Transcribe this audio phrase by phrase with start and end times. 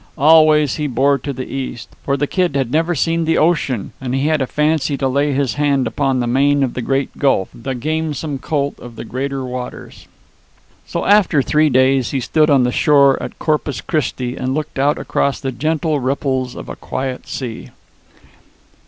[0.17, 4.15] Always he bore to the east; for the Kid had never seen the ocean, and
[4.15, 7.49] he had a fancy to lay his hand upon the mane of the great Gulf,
[7.53, 10.07] the gamesome colt of the greater waters.
[10.87, 14.97] So after three days he stood on the shore at Corpus Christi, and looked out
[14.97, 17.69] across the gentle ripples of a quiet sea.